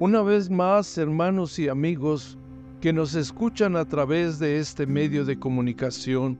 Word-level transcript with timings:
Una 0.00 0.22
vez 0.22 0.50
más, 0.50 0.98
hermanos 0.98 1.56
y 1.56 1.68
amigos 1.68 2.36
que 2.80 2.92
nos 2.92 3.14
escuchan 3.14 3.76
a 3.76 3.84
través 3.84 4.40
de 4.40 4.58
este 4.58 4.86
medio 4.86 5.24
de 5.24 5.38
comunicación, 5.38 6.36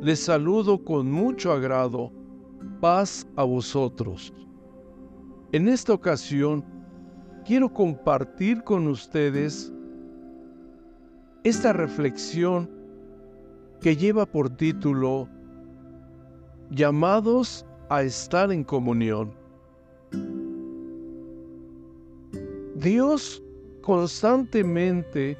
les 0.00 0.20
saludo 0.20 0.84
con 0.84 1.10
mucho 1.10 1.50
agrado. 1.50 2.12
Paz 2.80 3.26
a 3.34 3.42
vosotros. 3.42 4.32
En 5.50 5.66
esta 5.66 5.92
ocasión, 5.92 6.64
quiero 7.44 7.72
compartir 7.72 8.62
con 8.62 8.86
ustedes 8.86 9.72
esta 11.42 11.72
reflexión 11.72 12.70
que 13.80 13.96
lleva 13.96 14.24
por 14.24 14.50
título 14.50 15.28
Llamados 16.70 17.66
a 17.88 18.02
estar 18.02 18.52
en 18.52 18.62
comunión. 18.62 19.34
Dios 22.80 23.42
constantemente 23.80 25.36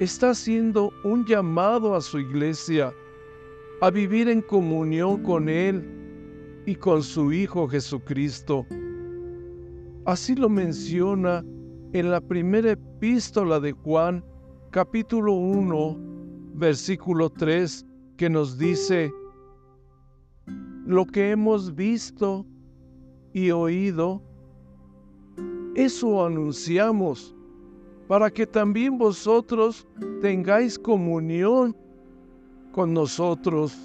está 0.00 0.30
haciendo 0.30 0.92
un 1.04 1.24
llamado 1.24 1.94
a 1.94 2.00
su 2.00 2.18
iglesia 2.18 2.92
a 3.80 3.90
vivir 3.90 4.28
en 4.28 4.42
comunión 4.42 5.22
con 5.22 5.48
Él 5.48 5.84
y 6.66 6.74
con 6.74 7.04
su 7.04 7.32
Hijo 7.32 7.68
Jesucristo. 7.68 8.66
Así 10.06 10.34
lo 10.34 10.48
menciona 10.48 11.44
en 11.92 12.10
la 12.10 12.20
primera 12.20 12.72
epístola 12.72 13.60
de 13.60 13.70
Juan, 13.70 14.24
capítulo 14.72 15.34
1, 15.34 15.96
versículo 16.54 17.30
3, 17.30 17.86
que 18.16 18.28
nos 18.28 18.58
dice, 18.58 19.12
lo 20.84 21.06
que 21.06 21.30
hemos 21.30 21.72
visto 21.76 22.44
y 23.32 23.52
oído, 23.52 24.25
eso 25.76 26.24
anunciamos, 26.24 27.34
para 28.08 28.30
que 28.30 28.46
también 28.46 28.96
vosotros 28.96 29.86
tengáis 30.22 30.78
comunión 30.78 31.76
con 32.72 32.94
nosotros. 32.94 33.76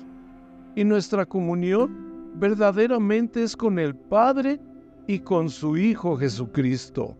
Y 0.76 0.86
nuestra 0.86 1.26
comunión 1.26 2.32
verdaderamente 2.36 3.44
es 3.44 3.58
con 3.58 3.78
el 3.78 3.94
Padre 3.94 4.58
y 5.06 5.20
con 5.20 5.50
su 5.50 5.76
Hijo 5.76 6.16
Jesucristo. 6.16 7.18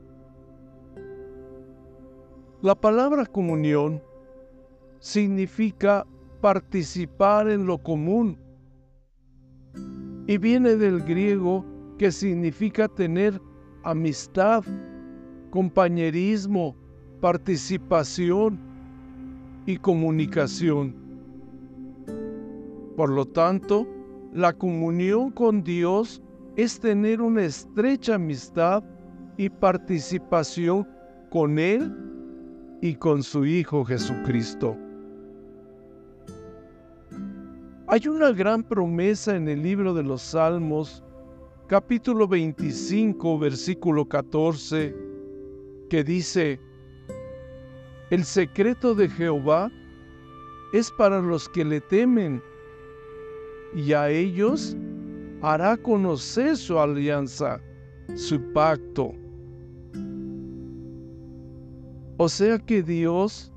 La 2.62 2.76
palabra 2.76 3.26
comunión 3.26 4.02
significa 5.00 6.06
participar 6.40 7.50
en 7.50 7.66
lo 7.66 7.78
común 7.78 8.38
y 10.28 10.38
viene 10.38 10.78
del 10.78 11.02
griego 11.02 11.66
que 11.98 12.10
significa 12.12 12.88
tener 12.88 13.42
amistad, 13.84 14.64
compañerismo, 15.50 16.76
participación 17.20 18.60
y 19.66 19.78
comunicación. 19.78 20.96
Por 22.96 23.10
lo 23.10 23.26
tanto, 23.26 23.88
la 24.34 24.54
comunión 24.54 25.32
con 25.32 25.64
Dios 25.64 26.22
es 26.56 26.80
tener 26.80 27.22
una 27.22 27.44
estrecha 27.44 28.16
amistad 28.16 28.84
y 29.38 29.50
participación 29.50 30.88
con 31.30 31.58
Él 31.58 31.96
y 32.82 32.96
con 32.96 33.24
su 33.24 33.46
Hijo 33.46 33.86
Jesucristo. 33.86 34.78
Hay 37.88 38.08
una 38.08 38.32
gran 38.32 38.64
promesa 38.64 39.36
en 39.36 39.48
el 39.50 39.64
libro 39.64 39.94
de 39.94 40.04
los 40.04 40.22
Salmos 40.22 41.04
capítulo 41.72 42.28
25, 42.28 43.40
versículo 43.40 44.06
14, 44.06 44.94
que 45.90 46.04
dice, 46.04 46.60
el 48.10 48.26
secreto 48.26 48.94
de 48.94 49.08
Jehová 49.08 49.72
es 50.74 50.92
para 50.92 51.22
los 51.22 51.48
que 51.48 51.64
le 51.64 51.80
temen, 51.80 52.44
y 53.74 53.94
a 53.94 54.10
ellos 54.10 54.76
hará 55.42 55.78
conocer 55.78 56.58
su 56.58 56.78
alianza, 56.78 57.62
su 58.16 58.38
pacto. 58.52 59.14
O 62.18 62.28
sea 62.28 62.60
que 62.60 62.84
Dios 62.84 63.50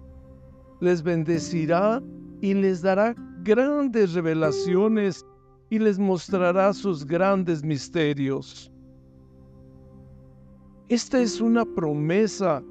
les 0.81 1.03
bendecirá 1.03 2.01
y 2.41 2.55
les 2.55 2.81
dará 2.81 3.13
grandes 3.43 4.15
revelaciones 4.15 5.27
y 5.75 5.79
les 5.81 5.99
mostrará 5.99 6.73
sus 6.73 7.05
grandes 7.05 7.65
misterios. 7.65 8.71
Esta 10.89 11.21
es 11.21 11.41
una 11.41 11.65
promesa 11.65 12.63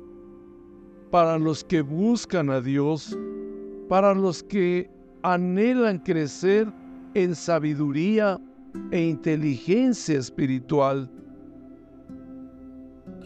para 1.12 1.38
los 1.38 1.66
que 1.66 1.82
buscan 1.82 2.50
a 2.50 2.62
Dios, 2.62 3.18
para 3.90 4.14
los 4.14 4.42
que 4.42 4.90
anhelan 5.22 6.00
crecer 6.00 6.72
en 7.14 7.36
sabiduría 7.36 8.40
e 8.92 9.02
inteligencia 9.02 10.18
espiritual, 10.18 11.12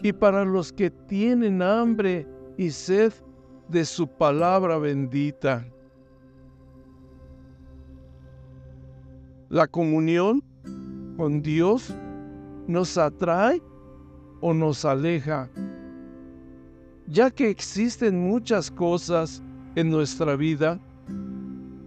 y 0.02 0.12
para 0.12 0.44
los 0.44 0.72
que 0.72 0.90
tienen 0.90 1.62
hambre 1.62 2.26
y 2.56 2.70
sed 2.70 3.12
de 3.68 3.84
su 3.84 4.08
palabra 4.08 4.76
bendita. 4.78 5.64
La 9.50 9.66
comunión 9.66 10.42
con 11.16 11.40
Dios 11.40 11.94
nos 12.66 12.98
atrae 12.98 13.62
o 14.42 14.52
nos 14.52 14.84
aleja, 14.84 15.48
ya 17.06 17.30
que 17.30 17.48
existen 17.48 18.28
muchas 18.28 18.70
cosas 18.70 19.42
en 19.74 19.90
nuestra 19.90 20.36
vida 20.36 20.78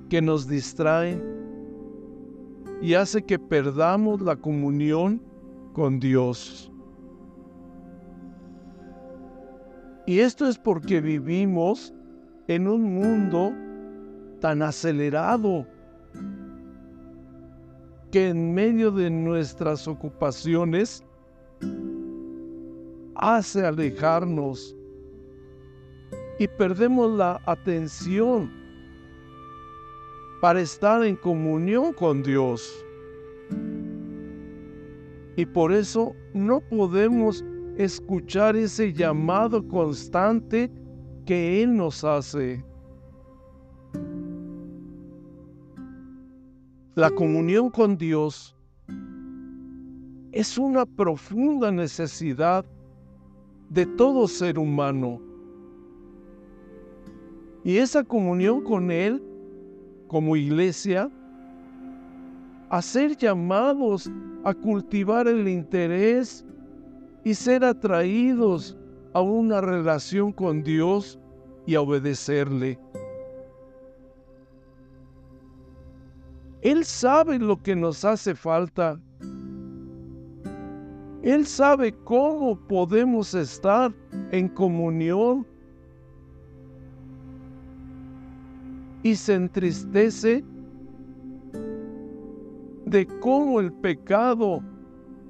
que 0.10 0.24
nos 0.24 0.48
distraen 0.48 1.22
y 2.82 2.96
hace 2.96 3.22
que 3.22 3.38
perdamos 3.38 4.22
la 4.22 4.36
comunión 4.36 5.22
con 5.74 6.00
Dios. 6.00 6.72
Y 10.08 10.18
esto 10.18 10.48
es 10.48 10.58
porque 10.58 11.00
vivimos 11.00 11.94
en 12.48 12.68
un 12.68 12.82
mundo 12.96 13.54
tan 14.40 14.64
acelerado 14.64 15.68
que 18.12 18.28
en 18.30 18.54
medio 18.54 18.92
de 18.92 19.10
nuestras 19.10 19.88
ocupaciones 19.88 21.04
hace 23.16 23.66
alejarnos 23.66 24.76
y 26.38 26.48
perdemos 26.48 27.12
la 27.18 27.42
atención 27.46 28.52
para 30.42 30.60
estar 30.60 31.04
en 31.06 31.16
comunión 31.16 31.94
con 31.94 32.24
Dios. 32.24 32.84
Y 35.38 35.46
por 35.46 35.72
eso 35.72 36.14
no 36.34 36.60
podemos 36.62 37.46
escuchar 37.78 38.56
ese 38.56 38.92
llamado 38.92 39.66
constante 39.68 40.70
que 41.26 41.64
Él 41.64 41.78
nos 41.78 42.04
hace. 42.04 42.64
La 46.96 47.09
comunión 47.09 47.69
con 47.69 47.97
Dios 47.97 48.53
es 50.34 50.57
una 50.57 50.85
profunda 50.85 51.72
necesidad 51.72 52.66
de 53.69 53.85
todo 53.85 54.28
ser 54.28 54.59
humano. 54.59 55.22
Y 57.63 57.78
esa 57.78 58.03
comunión 58.03 58.62
con 58.62 58.91
Él, 58.91 59.24
como 60.09 60.35
iglesia, 60.35 61.09
a 62.69 62.81
ser 62.81 63.16
llamados 63.16 64.12
a 64.44 64.54
cultivar 64.54 65.30
el 65.30 65.48
interés 65.48 66.45
y 67.24 67.33
ser 67.33 67.63
atraídos 67.63 68.77
a 69.13 69.21
una 69.21 69.62
relación 69.62 70.33
con 70.33 70.62
Dios 70.62 71.18
y 71.66 71.75
a 71.75 71.81
obedecerle. 71.81 72.77
Él 76.62 76.86
sabe 76.86 77.40
lo 77.40 77.62
que 77.62 77.75
nos 77.75 78.06
hace 78.06 78.36
falta. 78.36 79.00
Él 81.24 81.46
sabe 81.46 81.94
cómo 82.04 82.56
podemos 82.56 83.34
estar 83.34 83.92
en 84.31 84.48
comunión. 84.48 85.46
Y 89.04 89.16
se 89.16 89.34
entristece 89.34 90.44
de 92.86 93.07
cómo 93.19 93.60
el 93.60 93.74
pecado 93.74 94.62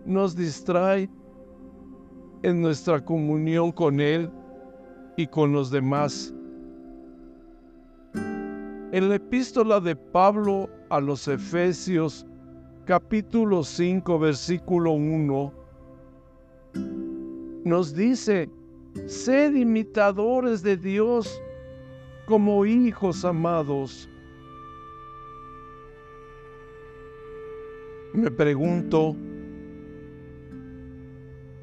nos 0.06 0.36
distrae 0.36 1.10
en 2.44 2.62
nuestra 2.62 3.04
comunión 3.04 3.72
con 3.72 4.02
Él 4.02 4.30
y 5.16 5.28
con 5.28 5.54
los 5.54 5.72
demás. 5.72 6.34
En 8.14 9.08
la 9.08 9.16
epístola 9.16 9.80
de 9.80 9.96
Pablo 9.96 10.70
a 10.92 11.00
los 11.00 11.26
Efesios 11.30 12.26
capítulo 12.86 13.64
5 13.64 14.20
versículo 14.20 14.92
1 14.92 15.54
nos 17.64 17.96
dice, 17.96 18.50
sed 19.06 19.56
imitadores 19.56 20.62
de 20.64 20.76
Dios 20.76 21.42
como 22.26 22.66
hijos 22.66 23.24
amados. 23.24 24.10
Me 28.14 28.30
pregunto, 28.30 29.16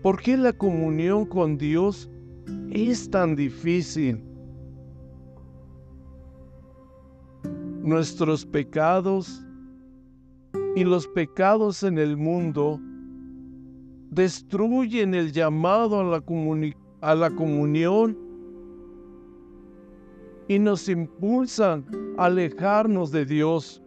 ¿por 0.02 0.22
qué 0.22 0.36
la 0.38 0.52
comunión 0.54 1.26
con 1.26 1.58
Dios 1.58 2.08
es 2.70 3.10
tan 3.10 3.36
difícil? 3.36 4.27
Nuestros 7.88 8.44
pecados 8.44 9.42
y 10.76 10.84
los 10.84 11.08
pecados 11.08 11.82
en 11.82 11.96
el 11.96 12.18
mundo 12.18 12.78
destruyen 14.10 15.14
el 15.14 15.32
llamado 15.32 15.98
a 15.98 16.04
la, 16.04 16.22
a 17.00 17.14
la 17.14 17.30
comunión 17.30 18.14
y 20.48 20.58
nos 20.58 20.86
impulsan 20.90 21.86
a 22.18 22.26
alejarnos 22.26 23.10
de 23.10 23.24
Dios. 23.24 23.80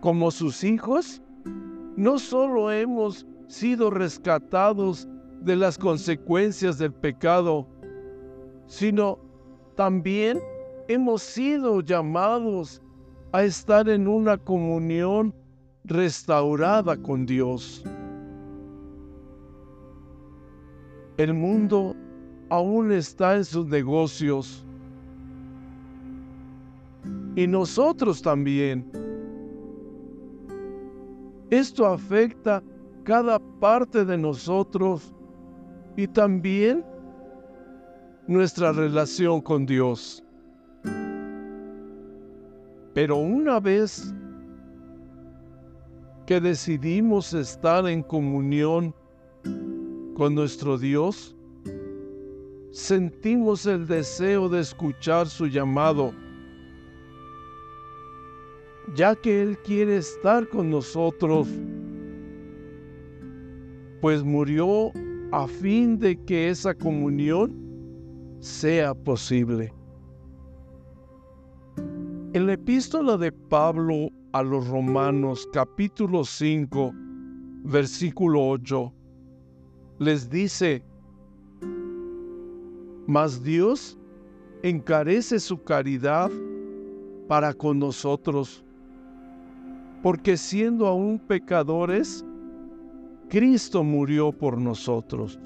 Como 0.00 0.32
sus 0.32 0.64
hijos, 0.64 1.22
no 1.96 2.18
solo 2.18 2.72
hemos 2.72 3.24
sido 3.46 3.90
rescatados 3.90 5.06
de 5.42 5.54
las 5.54 5.78
consecuencias 5.78 6.76
del 6.76 6.92
pecado, 6.92 7.68
sino 8.66 9.20
también 9.76 10.40
hemos 10.88 11.22
sido 11.22 11.80
llamados 11.82 12.82
a 13.32 13.44
estar 13.44 13.88
en 13.90 14.08
una 14.08 14.38
comunión 14.38 15.34
restaurada 15.84 16.96
con 16.96 17.26
Dios. 17.26 17.84
El 21.18 21.34
mundo 21.34 21.94
aún 22.48 22.90
está 22.90 23.36
en 23.36 23.44
sus 23.44 23.66
negocios 23.66 24.64
y 27.36 27.46
nosotros 27.46 28.22
también. 28.22 28.90
Esto 31.50 31.86
afecta 31.86 32.62
cada 33.04 33.38
parte 33.60 34.04
de 34.06 34.16
nosotros 34.16 35.12
y 35.96 36.06
también 36.06 36.84
nuestra 38.26 38.72
relación 38.72 39.40
con 39.40 39.66
Dios. 39.66 40.22
Pero 43.00 43.16
una 43.16 43.60
vez 43.60 44.12
que 46.26 46.40
decidimos 46.40 47.32
estar 47.32 47.86
en 47.86 48.02
comunión 48.02 48.92
con 50.16 50.34
nuestro 50.34 50.76
Dios, 50.76 51.36
sentimos 52.72 53.66
el 53.66 53.86
deseo 53.86 54.48
de 54.48 54.62
escuchar 54.62 55.28
su 55.28 55.46
llamado, 55.46 56.12
ya 58.96 59.14
que 59.14 59.42
Él 59.42 59.56
quiere 59.58 59.98
estar 59.98 60.48
con 60.48 60.68
nosotros, 60.68 61.46
pues 64.00 64.24
murió 64.24 64.90
a 65.30 65.46
fin 65.46 66.00
de 66.00 66.20
que 66.24 66.48
esa 66.48 66.74
comunión 66.74 67.54
sea 68.40 68.92
posible. 68.92 69.77
En 72.38 72.46
la 72.46 72.52
epístola 72.52 73.16
de 73.16 73.32
Pablo 73.32 74.10
a 74.30 74.44
los 74.44 74.68
Romanos 74.68 75.48
capítulo 75.52 76.24
5, 76.24 76.92
versículo 77.64 78.50
8, 78.50 78.92
les 79.98 80.30
dice, 80.30 80.84
mas 83.08 83.42
Dios 83.42 83.98
encarece 84.62 85.40
su 85.40 85.60
caridad 85.64 86.30
para 87.26 87.52
con 87.52 87.80
nosotros, 87.80 88.64
porque 90.00 90.36
siendo 90.36 90.86
aún 90.86 91.18
pecadores, 91.18 92.24
Cristo 93.28 93.82
murió 93.82 94.30
por 94.30 94.56
nosotros. 94.56 95.40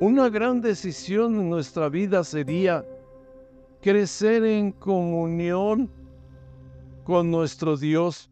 Una 0.00 0.30
gran 0.30 0.62
decisión 0.62 1.34
en 1.34 1.50
nuestra 1.50 1.90
vida 1.90 2.24
sería 2.24 2.82
crecer 3.80 4.44
en 4.44 4.72
comunión 4.72 5.90
con 7.04 7.30
nuestro 7.30 7.76
Dios, 7.76 8.30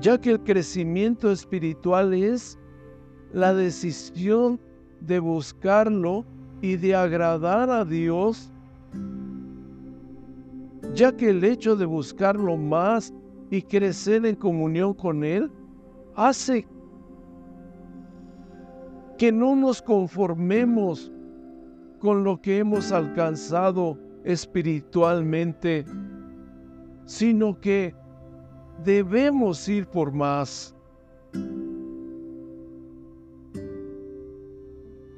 ya 0.00 0.20
que 0.20 0.32
el 0.32 0.40
crecimiento 0.40 1.30
espiritual 1.30 2.12
es 2.12 2.58
la 3.32 3.54
decisión 3.54 4.60
de 5.00 5.18
buscarlo 5.18 6.24
y 6.60 6.76
de 6.76 6.94
agradar 6.94 7.70
a 7.70 7.84
Dios, 7.84 8.50
ya 10.94 11.16
que 11.16 11.30
el 11.30 11.44
hecho 11.44 11.76
de 11.76 11.86
buscarlo 11.86 12.56
más 12.56 13.12
y 13.50 13.62
crecer 13.62 14.26
en 14.26 14.36
comunión 14.36 14.94
con 14.94 15.24
Él 15.24 15.50
hace 16.14 16.66
que 19.16 19.30
no 19.30 19.54
nos 19.54 19.80
conformemos 19.80 21.10
con 22.04 22.22
lo 22.22 22.38
que 22.38 22.58
hemos 22.58 22.92
alcanzado 22.92 23.96
espiritualmente, 24.24 25.86
sino 27.06 27.58
que 27.58 27.94
debemos 28.84 29.66
ir 29.70 29.86
por 29.86 30.12
más. 30.12 30.76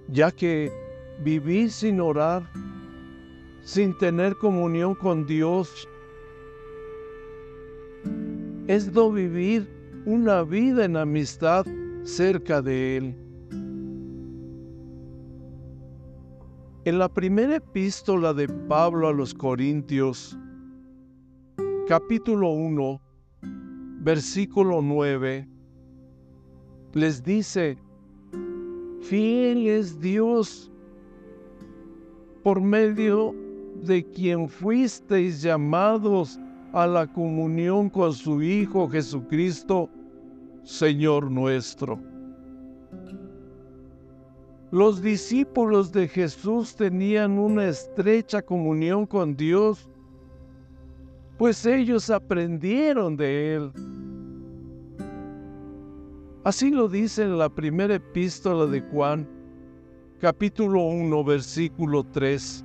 Ya 0.07 0.31
que 0.31 0.71
vivir 1.25 1.73
sin 1.73 2.01
orar, 2.01 2.49
sin 3.65 3.99
tener 3.99 4.37
comunión 4.37 4.95
con 4.95 5.27
Dios, 5.27 5.89
es 8.69 8.93
no 8.93 9.11
vivir 9.11 9.69
una 10.05 10.45
vida 10.45 10.85
en 10.85 10.97
amistad 10.97 11.67
cerca 12.05 12.63
de 12.63 12.99
Él. 12.99 13.26
En 16.87 17.01
la 17.01 17.09
primera 17.09 17.57
epístola 17.57 18.33
de 18.33 18.47
Pablo 18.47 19.09
a 19.09 19.13
los 19.13 19.35
Corintios, 19.35 20.39
capítulo 21.89 22.51
1, 22.51 23.01
versículo 24.03 24.81
9, 24.81 25.49
les 26.93 27.25
dice, 27.25 27.77
fiel 29.01 29.67
es 29.67 29.99
Dios 29.99 30.71
por 32.45 32.61
medio 32.61 33.35
de 33.83 34.09
quien 34.09 34.49
fuisteis 34.49 35.43
llamados 35.43 36.39
a 36.73 36.87
la 36.87 37.13
comunión 37.13 37.91
con 37.91 38.13
su 38.13 38.41
Hijo 38.41 38.89
Jesucristo, 38.89 39.91
Señor 40.63 41.33
nuestro. 41.33 41.99
Los 44.73 45.01
discípulos 45.01 45.93
de 45.93 46.09
Jesús 46.09 46.75
tenían 46.75 47.39
una 47.39 47.67
estrecha 47.67 48.43
comunión 48.43 49.07
con 49.07 49.37
Dios, 49.37 49.89
pues 51.39 51.65
ellos 51.65 52.11
aprendieron 52.11 53.17
de 53.17 53.55
Él. 53.55 53.73
Así 56.43 56.71
lo 56.71 56.89
dice 56.89 57.23
en 57.23 57.39
la 57.39 57.49
primera 57.49 57.95
epístola 57.95 58.67
de 58.67 58.81
Juan, 58.81 59.29
capítulo 60.21 60.83
1, 60.83 61.25
versículo 61.25 62.03
3. 62.03 62.65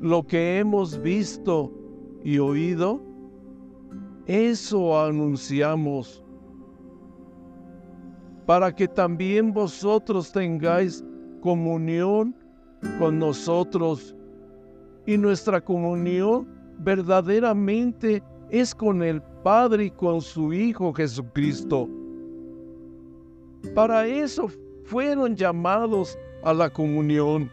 Lo 0.00 0.24
que 0.24 0.58
hemos 0.58 1.00
visto 1.02 1.72
y 2.22 2.38
oído, 2.38 3.02
eso 4.26 5.00
anunciamos 5.04 6.22
para 8.50 8.74
que 8.74 8.88
también 8.88 9.52
vosotros 9.52 10.32
tengáis 10.32 11.04
comunión 11.40 12.34
con 12.98 13.16
nosotros. 13.16 14.16
Y 15.06 15.16
nuestra 15.16 15.60
comunión 15.60 16.48
verdaderamente 16.80 18.20
es 18.48 18.74
con 18.74 19.04
el 19.04 19.22
Padre 19.44 19.84
y 19.84 19.90
con 19.92 20.20
su 20.20 20.52
Hijo 20.52 20.92
Jesucristo. 20.92 21.88
Para 23.72 24.08
eso 24.08 24.48
fueron 24.82 25.36
llamados 25.36 26.18
a 26.42 26.52
la 26.52 26.68
comunión. 26.68 27.48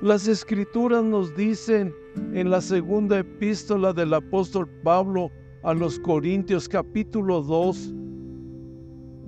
Las 0.00 0.28
escrituras 0.28 1.02
nos 1.02 1.34
dicen 1.34 1.92
en 2.32 2.48
la 2.48 2.60
segunda 2.60 3.18
epístola 3.18 3.92
del 3.92 4.14
apóstol 4.14 4.68
Pablo 4.84 5.32
a 5.64 5.72
los 5.72 5.98
Corintios 5.98 6.68
capítulo 6.68 7.40
2, 7.40 7.94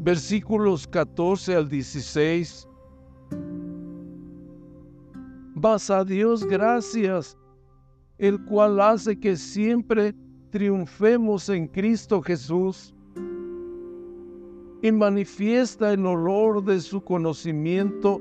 versículos 0.00 0.86
14 0.86 1.56
al 1.56 1.66
16. 1.66 2.68
Vas 5.54 5.88
a 5.88 6.04
Dios 6.04 6.44
gracias, 6.44 7.38
el 8.18 8.38
cual 8.44 8.78
hace 8.82 9.18
que 9.18 9.34
siempre 9.34 10.14
triunfemos 10.50 11.48
en 11.48 11.68
Cristo 11.68 12.20
Jesús 12.20 12.94
y 14.82 14.92
manifiesta 14.92 15.94
el 15.94 16.04
olor 16.04 16.62
de 16.62 16.80
su 16.80 17.00
conocimiento 17.02 18.20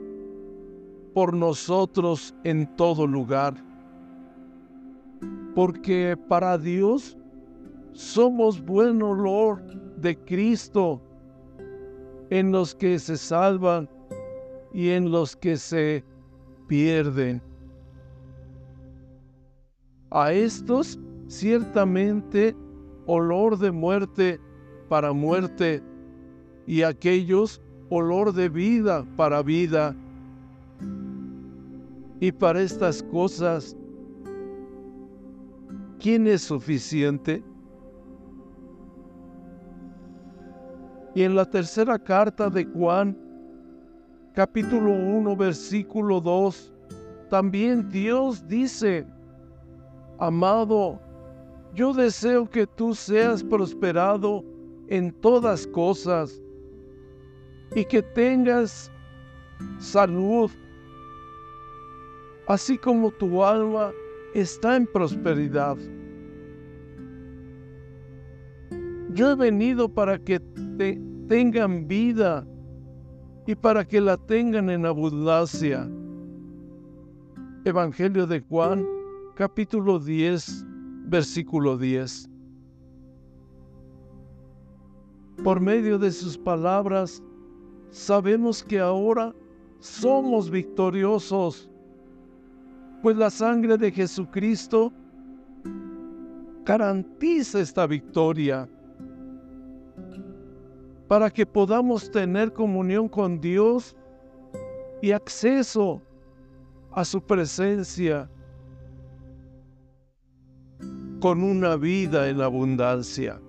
por 1.14 1.34
nosotros 1.34 2.34
en 2.46 2.66
todo 2.78 3.06
lugar. 3.06 3.56
Porque 5.54 6.18
para 6.30 6.58
Dios 6.58 7.18
somos 7.96 8.60
buen 8.60 9.02
olor 9.02 9.62
de 9.98 10.18
Cristo 10.26 11.02
en 12.30 12.52
los 12.52 12.76
que 12.76 13.00
se 13.00 13.16
salvan 13.16 13.90
y 14.74 14.90
en 14.90 15.10
los 15.12 15.36
que 15.36 15.56
se 15.56 16.04
pierden. 16.68 17.42
A 20.12 20.34
estos 20.34 21.00
ciertamente 21.28 22.56
olor 23.06 23.58
de 23.58 23.72
muerte 23.72 24.40
para 24.90 25.14
muerte 25.14 25.82
y 26.68 26.82
aquellos 26.82 27.62
olor 27.90 28.34
de 28.34 28.50
vida 28.50 29.06
para 29.16 29.42
vida. 29.42 29.96
Y 32.20 32.32
para 32.32 32.62
estas 32.62 33.04
cosas, 33.04 33.76
¿quién 36.00 36.28
es 36.28 36.42
suficiente? 36.42 37.44
Y 41.16 41.24
en 41.24 41.34
la 41.34 41.46
tercera 41.46 41.98
carta 41.98 42.50
de 42.50 42.66
Juan, 42.66 43.18
capítulo 44.34 44.92
1, 44.92 45.34
versículo 45.38 46.20
2, 46.20 46.74
también 47.30 47.90
Dios 47.90 48.46
dice, 48.50 49.08
amado, 50.20 51.00
yo 51.74 51.94
deseo 51.94 52.50
que 52.50 52.68
tú 52.68 52.94
seas 52.94 53.42
prosperado 53.42 54.44
en 54.90 55.14
todas 55.22 55.66
cosas 55.68 56.42
y 57.74 57.86
que 57.86 58.02
tengas 58.02 58.92
salud, 59.80 60.52
así 62.50 62.78
como 62.78 63.10
tu 63.12 63.42
alma 63.42 63.94
está 64.34 64.76
en 64.76 64.86
prosperidad. 64.86 65.78
Yo 69.16 69.32
he 69.32 69.36
venido 69.36 69.88
para 69.88 70.20
que 70.20 70.42
te 70.78 71.02
tengan 71.30 71.88
vida 71.88 72.46
y 73.48 73.56
para 73.56 73.88
que 73.88 74.02
la 74.02 74.18
tengan 74.18 74.70
en 74.70 74.86
abundancia. 74.86 75.90
Evangelio 77.64 78.28
de 78.28 78.42
Juan, 78.42 78.86
capítulo 79.36 80.00
10, 80.00 80.66
versículo 81.06 81.78
10. 81.78 82.30
Por 85.46 85.62
medio 85.62 85.98
de 85.98 86.12
sus 86.12 86.38
palabras, 86.38 87.24
sabemos 87.92 88.62
que 88.62 88.82
ahora 88.82 89.34
somos 89.80 90.50
victoriosos, 90.50 91.70
pues 93.02 93.16
la 93.16 93.30
sangre 93.30 93.78
de 93.78 93.92
Jesucristo 93.94 94.92
garantiza 96.66 97.62
esta 97.62 97.88
victoria 97.88 98.68
para 101.08 101.30
que 101.30 101.46
podamos 101.46 102.10
tener 102.10 102.52
comunión 102.54 103.08
con 103.08 103.40
Dios 103.40 103.96
y 105.02 105.12
acceso 105.12 106.02
a 106.92 107.06
su 107.06 107.22
presencia 107.22 108.30
con 111.20 111.44
una 111.44 111.76
vida 111.76 112.30
en 112.30 112.42
abundancia. 112.42 113.40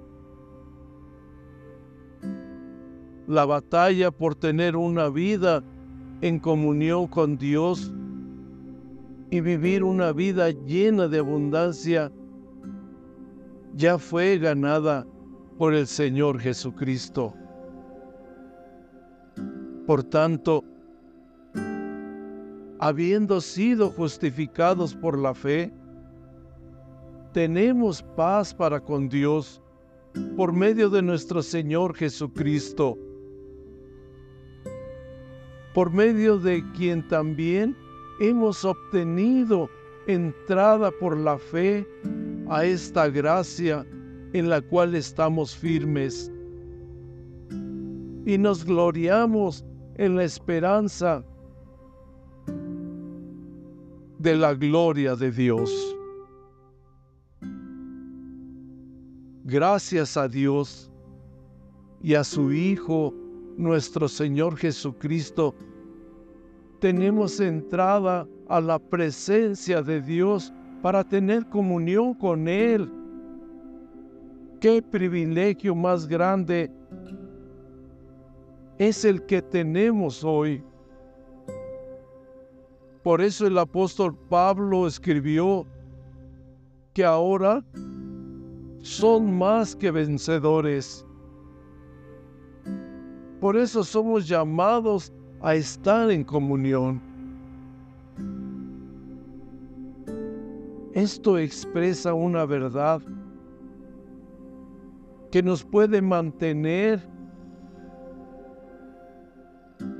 la 3.27 3.45
batalla 3.45 4.11
por 4.11 4.35
tener 4.35 4.77
una 4.77 5.09
vida 5.09 5.63
en 6.21 6.39
comunión 6.39 7.07
con 7.09 7.37
Dios 7.37 7.93
y 9.31 9.41
vivir 9.41 9.83
una 9.83 10.13
vida 10.13 10.51
llena 10.51 11.09
de 11.09 11.19
abundancia 11.19 12.13
ya 13.75 13.99
fue 13.99 14.39
ganada 14.39 15.07
por 15.59 15.75
el 15.75 15.87
Señor 15.87 16.39
Jesucristo. 16.39 17.35
Por 19.87 20.03
tanto, 20.05 20.65
habiendo 22.79 23.41
sido 23.41 23.91
justificados 23.91 24.95
por 24.95 25.19
la 25.19 25.35
fe, 25.35 25.73
tenemos 27.33 28.03
paz 28.03 28.53
para 28.53 28.81
con 28.81 29.09
Dios 29.09 29.63
por 30.37 30.53
medio 30.53 30.89
de 30.91 31.03
nuestro 31.03 31.43
Señor 31.43 31.95
Jesucristo 31.95 32.99
por 35.77 35.93
medio 35.93 36.39
de 36.39 36.65
quien 36.73 37.07
también 37.07 37.77
hemos 38.19 38.65
obtenido 38.65 39.69
entrada 40.07 40.91
por 40.91 41.15
la 41.19 41.37
fe 41.37 41.87
a 42.49 42.65
esta 42.65 43.11
gracia 43.11 43.85
en 44.33 44.49
la 44.49 44.63
cual 44.63 44.95
estamos 44.95 45.55
firmes. 45.55 46.33
Y 48.25 48.39
nos 48.39 48.65
gloriamos 48.65 49.66
en 49.99 50.17
la 50.17 50.25
esperanza 50.25 51.25
de 54.19 54.37
la 54.37 54.55
gloria 54.55 55.17
de 55.17 55.31
Dios. 55.31 55.97
Gracias 59.45 60.17
a 60.17 60.29
Dios 60.29 60.91
y 62.03 62.15
a 62.15 62.25
su 62.25 62.53
Hijo, 62.53 63.15
nuestro 63.57 64.09
Señor 64.09 64.57
Jesucristo, 64.57 65.55
tenemos 66.81 67.41
entrada 67.41 68.27
a 68.49 68.61
la 68.61 68.79
presencia 68.79 69.83
de 69.83 70.03
Dios 70.03 70.53
para 70.83 71.03
tener 71.05 71.49
comunión 71.49 72.13
con 72.13 72.49
Él. 72.49 72.91
Qué 74.61 74.83
privilegio 74.83 75.75
más 75.75 76.07
grande 76.07 76.71
es 78.79 79.05
el 79.05 79.25
que 79.27 79.43
tenemos 79.43 80.23
hoy. 80.25 80.63
Por 83.03 83.21
eso 83.21 83.47
el 83.47 83.57
apóstol 83.59 84.17
Pablo 84.29 84.87
escribió 84.87 85.67
que 86.93 87.05
ahora 87.05 87.65
son 88.83 89.37
más 89.37 89.77
que 89.77 89.91
vencedores 89.91 91.07
por 93.41 93.57
eso 93.57 93.85
somos 93.85 94.27
llamados 94.27 95.13
a 95.41 95.55
estar 95.55 96.11
en 96.11 96.25
comunión. 96.25 97.01
Esto 100.95 101.37
expresa 101.39 102.15
una 102.15 102.47
verdad 102.47 103.03
que 105.31 105.43
nos 105.43 105.63
puede 105.63 106.01
mantener 106.01 107.07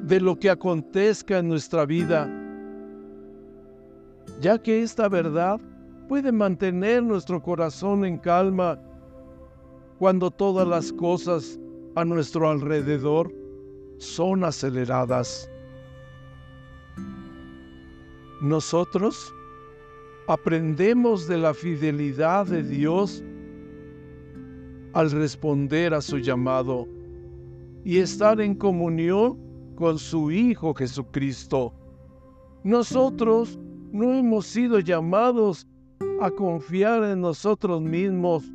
de 0.07 0.21
lo 0.21 0.39
que 0.39 0.49
acontezca 0.49 1.39
en 1.39 1.49
nuestra 1.49 1.85
vida, 1.85 2.31
ya 4.41 4.57
que 4.57 4.83
esta 4.83 5.09
verdad 5.09 5.61
puede 6.09 6.31
mantener 6.31 7.03
nuestro 7.03 7.43
corazón 7.43 8.05
en 8.05 8.17
calma 8.17 8.79
cuando 9.99 10.31
todas 10.31 10.69
las 10.69 10.93
cosas 10.93 11.59
a 11.97 12.05
nuestro 12.05 12.49
alrededor 12.49 13.35
son 13.99 14.45
aceleradas. 14.45 15.51
Nosotros 18.43 19.35
aprendemos 20.29 21.27
de 21.27 21.39
la 21.39 21.53
fidelidad 21.53 22.47
de 22.47 22.63
Dios 22.63 23.25
al 24.93 25.11
responder 25.11 25.95
a 25.95 26.01
su 26.01 26.19
llamado 26.19 26.87
y 27.85 27.99
estar 27.99 28.41
en 28.41 28.55
comunión 28.55 29.46
con 29.77 29.99
su 29.99 30.31
Hijo 30.31 30.75
Jesucristo. 30.75 31.73
Nosotros 32.65 33.59
no 33.93 34.13
hemos 34.13 34.47
sido 34.47 34.81
llamados 34.81 35.67
a 36.21 36.31
confiar 36.31 37.05
en 37.05 37.21
nosotros 37.21 37.81
mismos. 37.81 38.51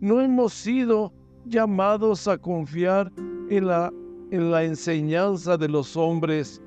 No 0.00 0.20
hemos 0.20 0.52
sido 0.52 1.12
llamados 1.46 2.28
a 2.28 2.36
confiar 2.36 3.10
en 3.48 3.66
la, 3.66 3.92
en 4.30 4.50
la 4.50 4.64
enseñanza 4.64 5.56
de 5.56 5.68
los 5.68 5.96
hombres 5.96 6.60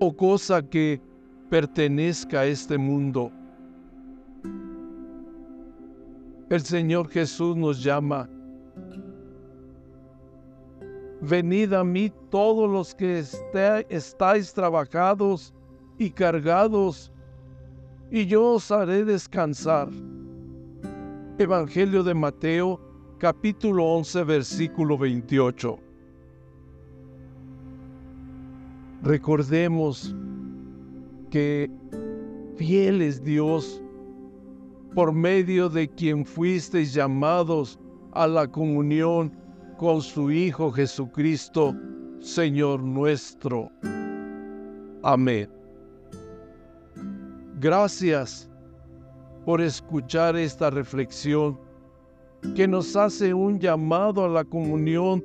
o 0.00 0.16
cosa 0.16 0.62
que 0.62 1.00
pertenezca 1.50 2.40
a 2.40 2.46
este 2.46 2.78
mundo. 2.78 3.30
El 6.48 6.62
Señor 6.62 7.08
Jesús 7.08 7.56
nos 7.56 7.82
llama. 7.82 8.28
Venid 11.20 11.72
a 11.72 11.82
mí 11.82 12.12
todos 12.30 12.70
los 12.70 12.94
que 12.94 13.18
estáis 13.88 14.52
trabajados 14.52 15.52
y 15.98 16.10
cargados, 16.10 17.10
y 18.10 18.24
yo 18.26 18.54
os 18.54 18.70
haré 18.70 19.04
descansar. 19.04 19.88
Evangelio 21.38 22.04
de 22.04 22.14
Mateo, 22.14 22.80
capítulo 23.18 23.84
11, 23.84 24.24
versículo 24.24 24.96
28. 24.96 25.78
Recordemos 29.02 30.14
que 31.30 31.68
fiel 32.56 33.02
es 33.02 33.22
Dios 33.22 33.82
por 34.94 35.12
medio 35.12 35.68
de 35.68 35.88
quien 35.88 36.24
fuisteis 36.24 36.94
llamados 36.94 37.78
a 38.12 38.26
la 38.26 38.46
comunión 38.46 39.32
con 39.78 40.02
su 40.02 40.30
Hijo 40.32 40.72
Jesucristo, 40.72 41.74
Señor 42.20 42.82
nuestro. 42.82 43.70
Amén. 45.04 45.48
Gracias 47.60 48.50
por 49.44 49.60
escuchar 49.60 50.36
esta 50.36 50.68
reflexión 50.70 51.58
que 52.56 52.66
nos 52.66 52.96
hace 52.96 53.32
un 53.32 53.60
llamado 53.60 54.24
a 54.24 54.28
la 54.28 54.44
comunión 54.44 55.24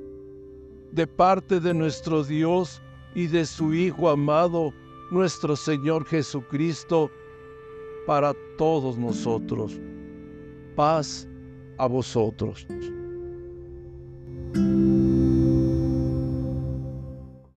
de 0.92 1.06
parte 1.06 1.58
de 1.58 1.74
nuestro 1.74 2.22
Dios 2.22 2.80
y 3.16 3.26
de 3.26 3.44
su 3.44 3.74
Hijo 3.74 4.08
amado, 4.08 4.72
nuestro 5.10 5.56
Señor 5.56 6.04
Jesucristo, 6.06 7.10
para 8.06 8.32
todos 8.56 8.96
nosotros. 8.96 9.80
Paz 10.76 11.28
a 11.78 11.86
vosotros. 11.88 12.66
Música 14.56 15.13